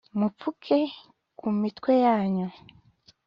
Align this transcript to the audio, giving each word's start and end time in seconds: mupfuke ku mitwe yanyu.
mupfuke 0.19 0.79
ku 1.39 1.47
mitwe 1.59 1.91
yanyu. 2.05 2.47